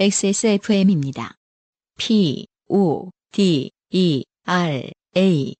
[0.00, 1.34] XSFM입니다.
[1.98, 5.54] P, O, D, E, R, A.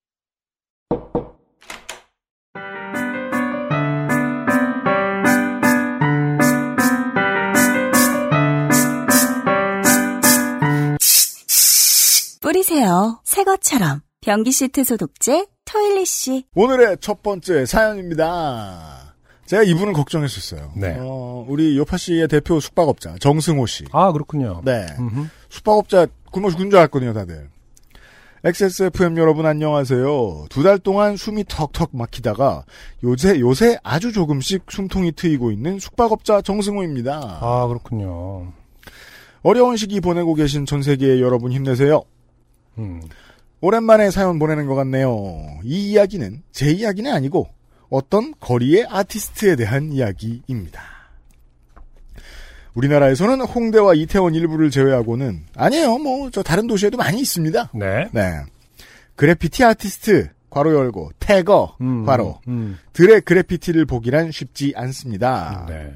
[12.41, 13.21] 뿌리세요.
[13.23, 14.01] 새 것처럼.
[14.21, 16.45] 변기 시트 소독제 토일리쉬.
[16.55, 19.10] 오늘의 첫 번째 사연입니다.
[19.51, 20.71] 제가 이분을 걱정했었어요.
[20.77, 20.95] 네.
[20.97, 23.83] 어, 우리 요파 씨의 대표 숙박업자 정승호 씨.
[23.91, 24.61] 아, 그렇군요.
[24.63, 24.85] 네.
[24.97, 25.27] 음흠.
[25.49, 27.49] 숙박업자 굶어 죽은 줄 알았거든요, 다들.
[28.45, 30.45] XSFM 여러분 안녕하세요.
[30.49, 32.63] 두 달 동안 숨이 턱턱 막히다가
[33.03, 37.39] 요새 요새 아주 조금씩 숨통이 트이고 있는 숙박업자 정승호입니다.
[37.41, 38.53] 아, 그렇군요.
[39.43, 42.03] 어려운 시기 보내고 계신 전 세계의 여러분 힘내세요.
[42.77, 43.01] 음.
[43.59, 45.59] 오랜만에 사연 보내는 것 같네요.
[45.65, 47.49] 이 이야기는 제 이야기는 아니고
[47.91, 50.81] 어떤 거리의 아티스트에 대한 이야기입니다.
[52.73, 55.97] 우리나라에서는 홍대와 이태원 일부를 제외하고는 아니에요.
[55.97, 57.71] 뭐 저 다른 도시에도 많이 있습니다.
[57.75, 58.09] 네.
[58.13, 58.41] 네.
[59.17, 62.79] 그래피티 아티스트 괄호 열고 태거 음, 괄호 음.
[62.93, 65.65] 들의 그래피티를 보기란 쉽지 않습니다.
[65.67, 65.93] 네.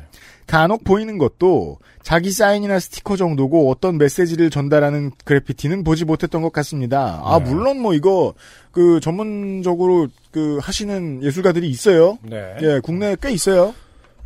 [0.48, 7.22] 간혹 보이는 것도 자기 사인이나 스티커 정도고 어떤 메시지를 전달하는 그래피티는 보지 못했던 것 같습니다.
[7.24, 7.50] 아 네.
[7.50, 8.34] 물론 뭐 이거
[8.72, 12.18] 그 전문적으로 그 하시는 예술가들이 있어요.
[12.22, 12.56] 네.
[12.62, 13.74] 예, 국내에 꽤 있어요.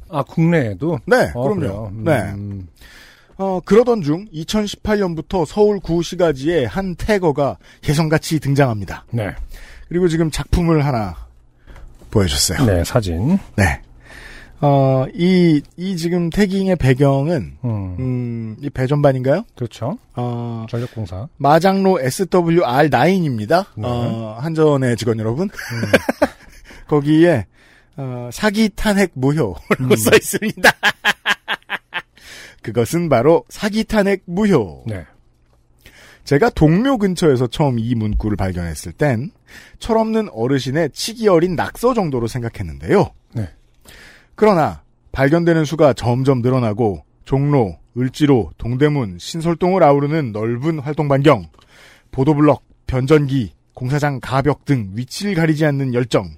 [0.10, 1.00] 아, 국내에도?
[1.06, 1.88] 네, 어, 그럼요.
[1.88, 2.20] 음, 네.
[2.34, 2.68] 음.
[3.38, 9.06] 어, 그러던 중 2018년부터 서울 구시가지에 한 태거가 혜성같이 등장합니다.
[9.12, 9.30] 네.
[9.88, 11.16] 그리고 지금 작품을 하나
[12.12, 12.66] 보여줬어요.
[12.66, 13.40] 네, 사진.
[13.56, 13.82] 네.
[14.62, 17.96] 어, 이, 이 지금 태깅의 배경은, 음.
[18.00, 19.46] 음, 이 배전반인가요?
[19.56, 19.98] 그렇죠.
[20.16, 21.30] 어, 전력공사.
[21.38, 23.66] 마장로 SWR9입니다.
[23.78, 23.88] 네.
[23.88, 25.50] 어, 한전의 직원 여러분.
[26.88, 27.46] 거기에,
[27.96, 30.70] 어, 사기 탄핵 무효라고 써 있습니다.
[32.62, 34.84] 그것은 바로 사기 탄핵 무효.
[34.88, 35.06] 네.
[36.26, 39.32] 제가 동묘 근처에서 처음 이 문구를 발견했을 땐
[39.80, 43.10] 철없는 어르신의 치기 어린 낙서 정도로 생각했는데요.
[43.34, 43.50] 네.
[44.40, 51.48] 그러나 발견되는 수가 점점 늘어나고 종로, 을지로, 동대문, 신설동을 아우르는 넓은 활동 반경,
[52.12, 56.30] 보도블럭, 변전기, 공사장 가벽 등 위치를 가리지 않는 열정,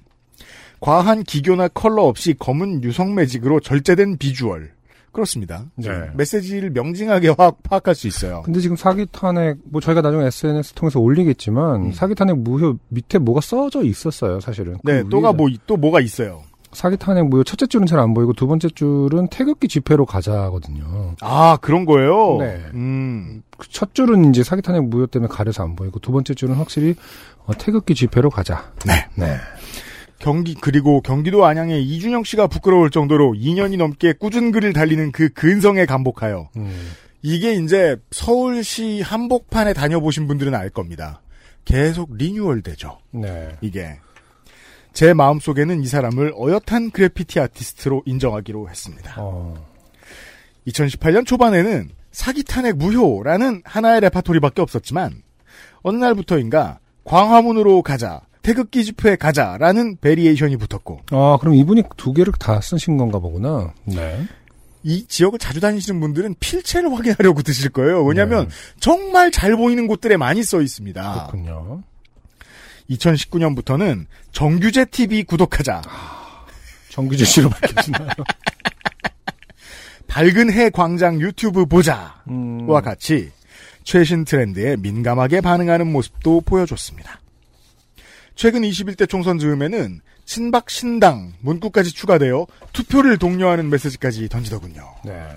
[0.79, 4.71] 과한 기교나 컬러 없이 검은 유성 매직으로 절제된 비주얼.
[5.11, 5.65] 그렇습니다.
[5.75, 5.89] 네.
[6.15, 8.41] 메시지를 명징하게 파악, 파악할 수 있어요.
[8.43, 11.91] 근데 지금 사기 탄핵, 뭐 저희가 나중에 SNS 통해서 올리겠지만, 음.
[11.91, 14.77] 사기 탄핵 무효 밑에 뭐가 써져 있었어요, 사실은.
[14.83, 15.37] 네, 그 또가 위에다.
[15.37, 16.41] 뭐, 또 뭐가 있어요.
[16.73, 21.15] 사기 탄핵 무효 첫째 줄은 잘 안 보이고 두 번째 줄은 태극기 집회로 가자거든요.
[21.21, 22.37] 아, 그런 거예요?
[22.39, 22.61] 네.
[22.73, 26.95] 음, 그첫 줄은 이제 사기 탄핵 무효 때문에 가려서 안 보이고 두 번째 줄은 확실히
[27.45, 28.71] 어, 태극기 집회로 가자.
[28.85, 29.05] 네.
[29.15, 29.35] 네.
[30.19, 35.85] 경기, 그리고 경기도 안양의 이준영 씨가 부끄러울 정도로 2년이 넘게 꾸준 글을 달리는 그 근성에
[35.87, 36.91] 감복하여 음.
[37.23, 41.21] 이게 이제 서울시 한복판에 다녀보신 분들은 알 겁니다.
[41.65, 42.97] 계속 리뉴얼 되죠.
[43.11, 43.49] 네.
[43.61, 43.97] 이게.
[44.93, 49.15] 제 마음속에는 이 사람을 어엿한 그래피티 아티스트로 인정하기로 했습니다.
[49.17, 49.55] 어.
[50.67, 55.23] 2018년 초반에는 사기 탄핵 무효라는 하나의 레파토리밖에 없었지만
[55.81, 62.59] 어느 날부터인가 광화문으로 가자, 태극기 집회에 가자라는 variation이 붙었고 아, 그럼 이분이 두 개를 다
[62.61, 63.73] 쓰신 건가 보구나.
[63.85, 64.25] 네.
[64.83, 68.03] 이 지역을 자주 다니시는 분들은 필체를 확인하려고 드실 거예요.
[68.03, 68.53] 왜냐하면 네.
[68.79, 71.13] 정말 잘 보이는 곳들에 많이 써 있습니다.
[71.13, 71.83] 그렇군요.
[72.91, 75.81] 2019년부터는 정규재 TV 구독하자,
[76.89, 78.09] 정규재 씨로 밝혀지나요?
[80.07, 82.67] 밝은 해 광장 유튜브 보자와 음.
[82.83, 83.31] 같이
[83.83, 87.21] 최신 트렌드에 민감하게 반응하는 모습도 보여줬습니다.
[88.35, 94.83] 최근 21대 총선 즈음에는 친박 신당 문구까지 추가되어 투표를 독려하는 메시지까지 던지더군요.
[95.05, 95.27] 네.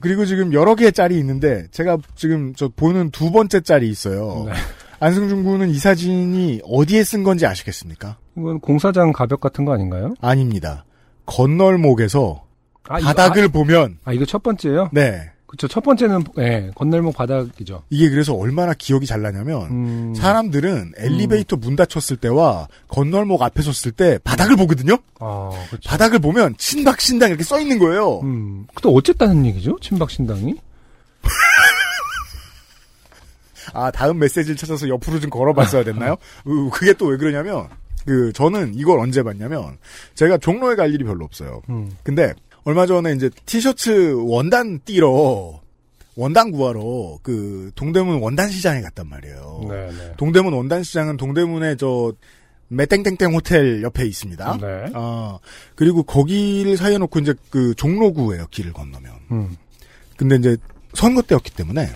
[0.00, 4.44] 그리고 지금 여러 개의 짤이 있는데 제가 지금 저 보는 두 번째 짤이 있어요.
[4.46, 4.52] 네.
[5.00, 8.16] 안승준 군은 이 사진이 어디에 쓴 건지 아시겠습니까?
[8.36, 10.14] 이건 공사장 가벽 같은 거 아닌가요?
[10.20, 10.84] 아닙니다.
[11.26, 12.44] 건널목에서
[12.88, 14.90] 아, 바닥을 이거, 보면 아, 아, 이거 첫 번째요?
[14.92, 15.66] 네 그쵸.
[15.66, 17.82] 첫 번째는, 예, 건널목 바닥이죠.
[17.88, 20.14] 이게 그래서 얼마나 기억이 잘 나냐면 음.
[20.14, 24.98] 사람들은 엘리베이터 문 닫혔을 때와 건널목 앞에 섰을 때 바닥을 보거든요.
[25.20, 25.50] 아.
[25.86, 28.20] 바닥을 보면 친박 신당 이렇게 써 있는 거예요.
[28.24, 28.66] 음.
[28.74, 29.78] 근데 어쨌다는 얘기죠?
[29.80, 30.54] 친박 신당이?
[33.74, 36.16] 아 다음 메시지를 찾아서 옆으로 좀 걸어봤어야 됐나요?
[36.46, 37.68] 으, 그게 또 왜 그러냐면
[38.06, 39.78] 그 저는 이걸 언제 봤냐면
[40.14, 41.62] 제가 종로에 갈 일이 별로 없어요.
[41.68, 41.90] 음.
[42.02, 42.32] 근데
[42.64, 45.60] 얼마 전에 이제 티셔츠 원단 띠러
[46.16, 49.60] 원단 구하러 그 동대문 원단 시장에 갔단 말이에요.
[49.68, 50.12] 네, 네.
[50.16, 52.12] 동대문 원단 시장은 동대문의 저
[52.68, 54.58] 매땡땡땡 호텔 옆에 있습니다.
[54.60, 54.92] 네.
[54.94, 55.38] 어,
[55.74, 59.12] 그리고 거기를 사이에 놓고 이제 그 종로구예요, 길을 건너면.
[59.30, 59.56] 음.
[60.16, 60.56] 근데 이제
[60.94, 61.88] 선거 때였기 때문에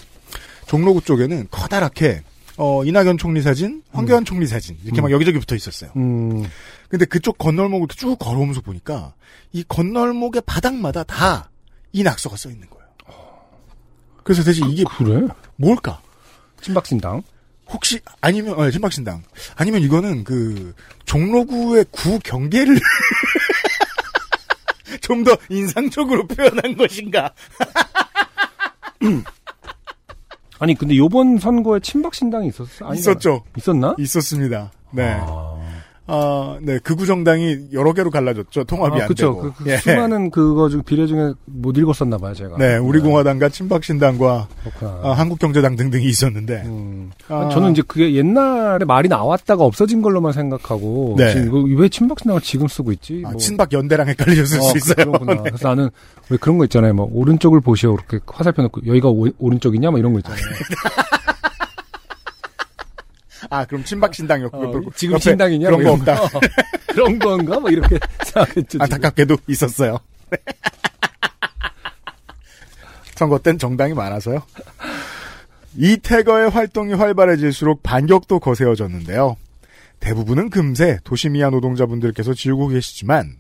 [0.73, 2.23] 종로구 쪽에는 커다랗게
[2.57, 5.91] 어, 이낙연 총리 사진, 황교안 총리 사진 이렇게 막 여기저기 붙어 있었어요.
[5.97, 6.47] 음,
[6.89, 9.13] 근데 그쪽 건널목을 쭉 걸어오면서 보니까
[9.53, 11.49] 이 건널목의 바닥마다 다
[11.95, 12.87] 이 낙서가 써 있는 거예요.
[14.25, 15.29] 그래서 대체 이게 그래?
[15.57, 16.01] 뭘까?
[16.63, 17.23] 친박신당.
[17.69, 19.23] 혹시 아니면 어, 신박신당
[19.57, 20.73] 아니면 이거는 그
[21.05, 22.81] 종로구의 구 경계를
[25.03, 27.31] 좀 더 인상적으로 표현한 것인가?
[30.63, 32.85] 아니 근데 요번 선거에 친박 신당이 있었어?
[32.85, 32.95] 아닌가?
[32.95, 33.43] 있었죠.
[33.59, 33.97] 있었나?
[33.99, 34.71] 있었습니다.
[34.93, 35.17] 네.
[35.21, 35.42] 아,
[36.07, 36.79] 아, 네.
[36.81, 38.65] 극우 정당이 여러 개로 갈라졌죠.
[38.65, 39.27] 통합이 아, 안 그쵸.
[39.35, 39.41] 되고.
[39.55, 39.77] 그, 그 예.
[39.77, 42.57] 수많은 그거 중 비례 중에 못 읽었었나 봐요, 제가.
[42.59, 45.01] 네, 우리 공화당과 친박신당과 그렇구나.
[45.05, 46.63] 아, 한국경제당 등등이 있었는데.
[46.67, 47.11] 음.
[47.29, 47.49] 아.
[47.53, 51.33] 저는 이제 그게 옛날에 말이 나왔다가 없어진 걸로만 생각하고 네.
[51.33, 53.23] 지금 왜 친박신당을 지금 쓰고 있지?
[53.25, 53.39] 아, 뭐.
[53.39, 55.13] 친박 연대랑 헷갈리셨을 어, 수 그- 있어요.
[55.25, 55.37] 네.
[55.45, 55.89] 그래서 나는
[56.31, 56.95] 왜 그런 거 있잖아요.
[56.95, 60.41] 뭐 오른쪽을 보시오 이렇게 화살표 놓고 여기가 오, 오른쪽이냐 뭐 이런 거 있잖아요.
[63.53, 64.59] 아, 그럼 친박신당이었고.
[64.59, 66.41] 어, 지금 신당이냐 그런 뭐거 없다.
[66.89, 68.67] 그런 건가 뭐 이렇게 생각했죠.
[68.67, 68.83] 지금.
[68.83, 69.99] 안타깝게도 있었어요.
[70.31, 70.39] 네.
[73.15, 74.43] 선거 땐 정당이 많아서요.
[75.77, 79.37] 이 태거의 활동이 활발해질수록 반격도 거세어졌는데요.
[80.01, 83.37] 대부분은 금세 도시미아 노동자분들께서 지우고 계시지만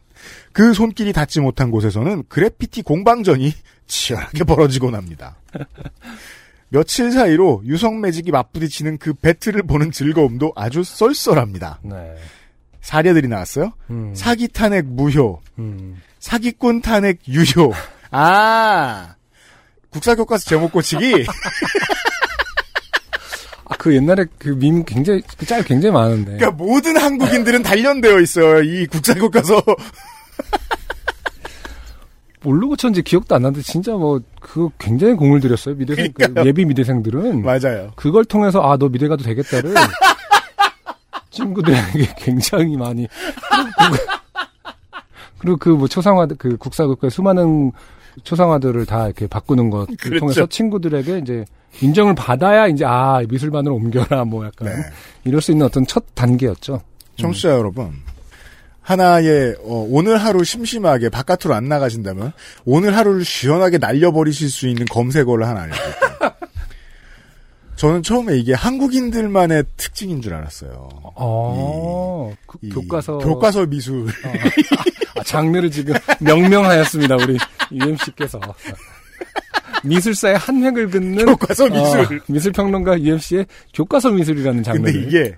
[0.52, 3.54] 그 손길이 닿지 못한 곳에서는 그래피티 공방전이
[3.86, 5.36] 치열하게 벌어지곤 합니다.
[6.72, 11.80] 며칠 사이로 유성 매직이 맞부딪히는 그 배틀을 보는 즐거움도 아주 쏠쏠합니다.
[11.82, 12.14] 네.
[12.80, 13.72] 사례들이 나왔어요.
[13.90, 14.14] 음.
[14.16, 16.00] 사기 탄핵 무효, 음.
[16.18, 17.72] 사기꾼 탄핵 유효.
[18.10, 19.14] 아,
[19.90, 21.26] 국사 교과서 제목 고치기.
[23.68, 26.36] 아, 그 옛날에 그밈 굉장히 그 짤 굉장히 많은데.
[26.38, 28.62] 그러니까 모든 한국인들은 단련되어 있어요.
[28.62, 29.62] 이 국사 교과서.
[32.42, 35.74] 뭘로 고쳤는지 기억도 안 나는데 진짜 뭐 그거 굉장히 공을 들였어요.
[35.76, 36.34] 미대생 그.
[36.46, 37.92] 예비 미대생들은 맞아요.
[37.96, 39.74] 그걸 통해서 아 너 미대 가도 되겠다를
[41.30, 43.06] 친구들에게 굉장히 많이
[45.38, 47.72] 그리고 그 뭐 초상화 그 국사국가 수많은
[48.24, 50.20] 초상화들을 다 이렇게 바꾸는 것을 그렇죠.
[50.20, 51.44] 통해서 친구들에게 이제
[51.80, 54.74] 인정을 받아야 이제 아 미술반으로 옮겨라 뭐 약간 네.
[55.24, 56.80] 이럴 수 있는 어떤 첫 단계였죠.
[57.16, 57.92] 청취자 여러분.
[58.82, 62.32] 하나의 어, 오늘 하루 심심하게 바깥으로 안 나가신다면
[62.64, 66.32] 오늘 하루를 시원하게 날려버리실 수 있는 검색어를 하나 알려드릴게요.
[67.76, 70.88] 저는 처음에 이게 한국인들만의 특징인 줄 알았어요.
[71.16, 74.06] 아, 그이 교과서 교과서 미술.
[75.16, 77.16] 아, 장르를 지금 명명하였습니다.
[77.16, 77.38] 우리
[77.72, 78.40] UMC께서
[79.84, 82.00] 미술사의 한 획을 긋는 교과서 미술.
[82.00, 85.36] 어, 미술 평론가 UMC의 교과서 미술이라는 근데 장르를 이게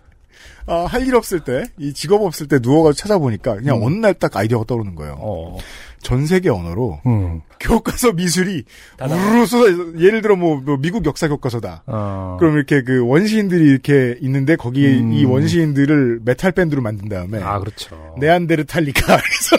[0.67, 3.83] 아, 할일 없을 때, 이 직업 없을 때 누워가지고 찾아보니까 그냥 음.
[3.85, 5.17] 어느 날 딱 아이디어가 떠오르는 거예요.
[5.21, 5.59] 어,
[6.01, 8.65] 전 세계 언어로 음, 교과서 미술이.
[9.03, 11.83] 우르르 쏟아 예를 들어 뭐, 뭐 미국 역사 교과서다.
[11.87, 15.13] 어, 그럼 이렇게 그 원시인들이 이렇게 있는데 거기에 음.
[15.13, 18.15] 이 원시인들을 메탈 밴드로 만든 다음에 아 그렇죠.
[18.21, 19.57] 네안데르탈리카 그래서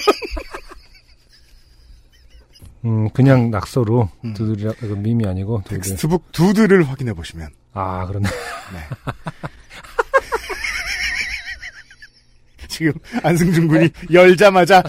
[2.85, 4.33] 음, 그냥 낙서로 음.
[4.35, 5.75] doodle이 그 밈이 아니고 doodle.
[5.75, 8.27] textbook doodle을 확인해 보시면 아 그러네.
[12.75, 12.91] 지금
[13.23, 14.83] 안승준 군이 열자마자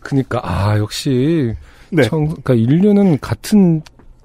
[0.00, 1.52] 그니까 아 역시
[1.90, 2.04] 네.
[2.04, 3.82] 청, 그러니까 인류는 같은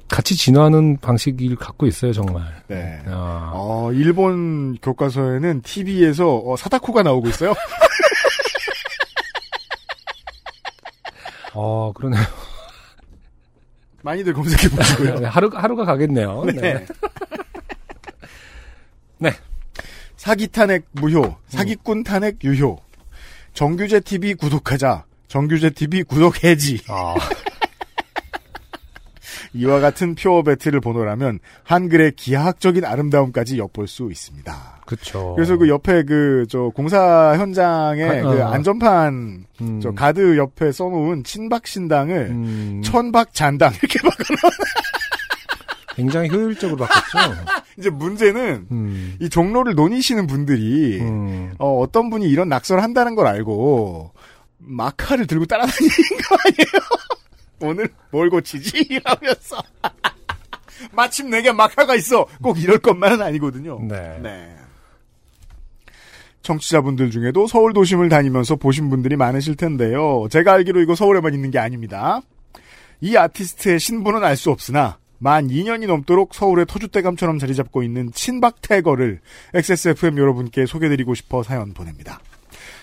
[0.09, 2.43] 같이 진화하는 방식을 갖고 있어요 정말.
[2.67, 3.01] 네.
[3.07, 7.55] 아, 어, 일본 교과서에는 TV에서 어, 사다코가 나오고 있어요.
[11.55, 12.21] 어 그러네요.
[14.03, 15.15] 많이들 검색해 보시고요.
[15.19, 16.43] 네, 하루 하루가 가겠네요.
[16.45, 16.85] 네.
[19.17, 19.31] 네.
[20.23, 22.77] 사기 탄핵 무효, 사기꾼 탄핵 유효.
[23.53, 25.03] 정규제 TV 구독하자.
[25.27, 26.79] 정규제 TV 구독 해지.
[26.87, 27.15] 아,
[29.53, 34.83] 이와 같은 표어 배틀을 보노라면 한글의 기하학적인 아름다움까지 엿볼 수 있습니다.
[34.85, 35.33] 그쵸.
[35.35, 38.47] 그래서 그 옆에 그 저 공사 현장에 가- 그 어.
[38.47, 44.13] 안전판 음, 저 가드 옆에 써놓은 친박 신당을 음, 천박 잔당 이렇게 막
[45.95, 47.43] 굉장히 효율적으로 바꿨죠.
[47.77, 53.27] 이제 문제는 음, 이 종로를 논의시는 분들이 음, 어, 어떤 분이 이런 낙서를 한다는 걸
[53.27, 54.11] 알고
[54.59, 55.95] 마카를 들고 따라다니는
[56.29, 56.87] 거 아니에요?
[57.71, 58.77] 오늘 뭘 고치지?
[58.89, 59.61] 이러면서
[60.91, 62.25] 마침 내게 마카가 있어.
[62.41, 63.79] 꼭 이럴 것만은 아니거든요.
[63.87, 64.19] 네.
[64.21, 64.55] 네.
[66.41, 70.27] 청취자분들 중에도 서울 도심을 다니면서 보신 분들이 많으실 텐데요.
[70.29, 72.19] 제가 알기로 이거 서울에만 있는 게 아닙니다.
[72.99, 78.61] 이 아티스트의 신분은 알 수 없으나 만 2년이 넘도록 서울의 터줏대감처럼 자리 잡고 있는 친박
[78.61, 79.21] 태거를
[79.53, 82.19] XSFM 여러분께 소개드리고 싶어 사연 보냅니다.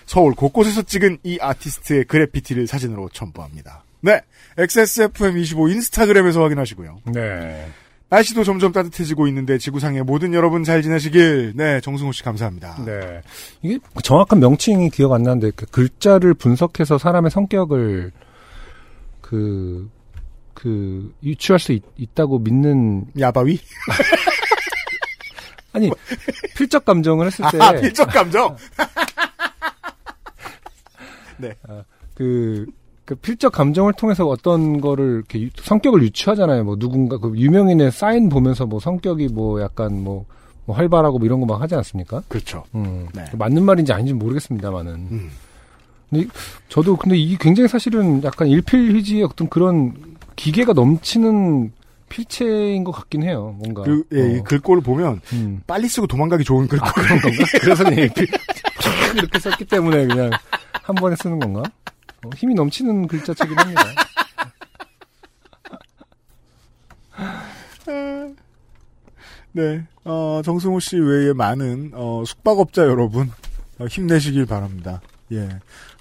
[0.07, 3.83] 서울 곳곳에서 찍은 이 아티스트의 그래피티를 사진으로 첨부합니다.
[4.01, 4.21] 네.
[4.57, 7.01] XSFM25 인스타그램에서 확인하시고요.
[7.13, 7.67] 네.
[8.09, 11.53] 날씨도 점점 따뜻해지고 있는데 지구상의 모든 여러분 잘 지내시길.
[11.55, 12.83] 네, 정승호 씨 감사합니다.
[12.83, 13.21] 네.
[13.61, 18.11] 이게 정확한 명칭이 기억 안 나는데 그 글자를 분석해서 사람의 성격을
[19.21, 19.87] 그,
[20.53, 23.59] 그, 유추할 수 있, 다고 믿는, 야바위?
[25.73, 25.89] 아니,
[26.57, 27.57] 필적 감정을 했을 때.
[27.59, 28.55] 아, 필적 감정?
[32.13, 32.65] 그,
[33.05, 36.63] 그 필적 감정을 통해서 어떤 거를 이렇게 유- 성격을 유추하잖아요.
[36.63, 40.25] 뭐 누군가 그 유명인의 사인 보면서 뭐 성격이 뭐 약간 뭐,
[40.65, 42.21] 뭐 활발하고 뭐 이런 거 막 하지 않습니까?
[42.27, 42.63] 그렇죠.
[42.75, 43.07] 음.
[43.15, 43.25] 네.
[43.33, 44.93] 맞는 말인지 아닌지 는 모르겠습니다만은.
[45.11, 45.29] 음.
[46.09, 46.29] 근데 이-
[46.69, 49.93] 저도 근데 이게 굉장히 사실은 약간 일필휘지의 어떤 그런
[50.41, 51.71] 기계가 넘치는
[52.09, 53.55] 필체인 것 같긴 해요.
[53.59, 53.83] 뭔가.
[53.83, 54.43] 그, 예, 이 어.
[54.43, 55.61] 글꼴을 보면 음.
[55.67, 56.87] 빨리 쓰고 도망가기 좋은 글꼴.
[56.87, 57.43] 아, 그런 건가?
[57.61, 58.09] 그래서 그냥
[59.15, 60.31] 이렇게 썼기 때문에 그냥
[60.73, 61.61] 한 번에 쓰는 건가?
[62.25, 63.83] 어, 힘이 넘치는 글자체긴 합니다.
[69.53, 73.29] 네, 어, 정승호 씨 외에 많은, 어, 숙박업자 여러분,
[73.77, 75.01] 어, 힘내시길 바랍니다.
[75.33, 75.49] 예.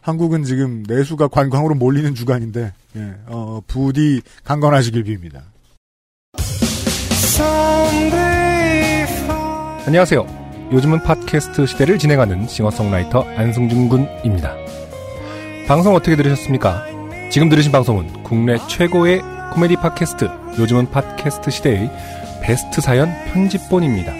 [0.00, 5.42] 한국은 지금 내수가 관광으로 몰리는 주간인데, 예, 어, 부디 강건하시길 빕니다.
[9.86, 10.40] 안녕하세요.
[10.72, 14.54] 요즘은 팟캐스트 시대를 진행하는 싱어송라이터 안승준 군입니다.
[15.66, 16.84] 방송 어떻게 들으셨습니까?
[17.30, 20.28] 지금 들으신 방송은 국내 최고의 코미디 팟캐스트
[20.58, 21.90] 요즘은 팟캐스트 시대의
[22.42, 24.19] 베스트 사연 편집본입니다.